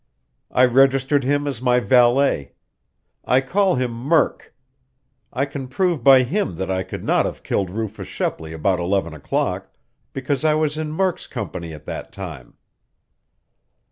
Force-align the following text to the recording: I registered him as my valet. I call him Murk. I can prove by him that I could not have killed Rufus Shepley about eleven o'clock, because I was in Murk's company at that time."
I 0.49 0.65
registered 0.65 1.23
him 1.23 1.45
as 1.45 1.61
my 1.61 1.79
valet. 1.79 2.53
I 3.23 3.39
call 3.39 3.75
him 3.75 3.91
Murk. 3.91 4.55
I 5.31 5.45
can 5.45 5.67
prove 5.67 6.03
by 6.03 6.23
him 6.23 6.55
that 6.55 6.71
I 6.71 6.81
could 6.81 7.03
not 7.03 7.27
have 7.27 7.43
killed 7.43 7.69
Rufus 7.69 8.07
Shepley 8.07 8.51
about 8.51 8.79
eleven 8.79 9.13
o'clock, 9.13 9.71
because 10.11 10.43
I 10.43 10.55
was 10.55 10.75
in 10.75 10.91
Murk's 10.91 11.27
company 11.27 11.71
at 11.71 11.85
that 11.85 12.11
time." 12.11 12.55